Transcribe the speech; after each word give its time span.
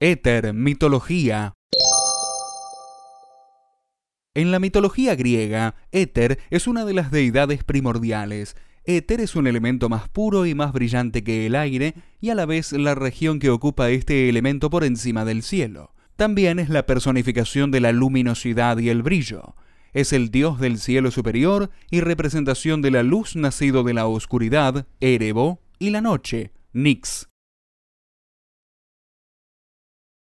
Éter, 0.00 0.54
mitología. 0.54 1.54
En 4.32 4.52
la 4.52 4.60
mitología 4.60 5.16
griega, 5.16 5.74
Éter 5.90 6.38
es 6.50 6.68
una 6.68 6.84
de 6.84 6.94
las 6.94 7.10
deidades 7.10 7.64
primordiales. 7.64 8.54
Éter 8.84 9.20
es 9.20 9.34
un 9.34 9.48
elemento 9.48 9.88
más 9.88 10.08
puro 10.08 10.46
y 10.46 10.54
más 10.54 10.72
brillante 10.72 11.24
que 11.24 11.46
el 11.46 11.56
aire 11.56 11.94
y 12.20 12.30
a 12.30 12.36
la 12.36 12.46
vez 12.46 12.70
la 12.70 12.94
región 12.94 13.40
que 13.40 13.50
ocupa 13.50 13.90
este 13.90 14.28
elemento 14.28 14.70
por 14.70 14.84
encima 14.84 15.24
del 15.24 15.42
cielo. 15.42 15.92
También 16.14 16.60
es 16.60 16.68
la 16.68 16.86
personificación 16.86 17.72
de 17.72 17.80
la 17.80 17.90
luminosidad 17.90 18.78
y 18.78 18.90
el 18.90 19.02
brillo. 19.02 19.56
Es 19.94 20.12
el 20.12 20.30
dios 20.30 20.60
del 20.60 20.78
cielo 20.78 21.10
superior 21.10 21.70
y 21.90 22.02
representación 22.02 22.82
de 22.82 22.92
la 22.92 23.02
luz 23.02 23.34
nacido 23.34 23.82
de 23.82 23.94
la 23.94 24.06
oscuridad, 24.06 24.86
Erebo, 25.00 25.60
y 25.80 25.90
la 25.90 26.00
noche, 26.00 26.52
Nix. 26.72 27.28